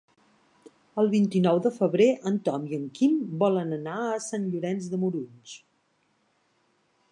[1.01, 3.13] El vint-i-nou de febrer en Tom i en Quim
[3.45, 5.57] volen anar a Sant Llorenç de Morunys.